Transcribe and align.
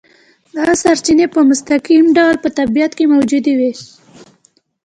دا 0.55 0.67
سرچینې 0.81 1.27
په 1.33 1.39
مستقیم 1.49 2.05
ډول 2.17 2.35
په 2.43 2.49
طبیعت 2.57 2.91
کې 2.97 3.05
موجودې 3.13 3.53
وي. 3.59 3.71